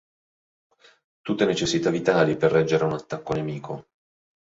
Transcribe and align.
Tutte 1.21 1.45
necessità 1.45 1.91
vitali 1.91 2.35
per 2.35 2.51
reggere 2.51 2.85
a 2.85 2.87
un 2.87 2.93
attacco 2.93 3.33
nemico. 3.33 3.85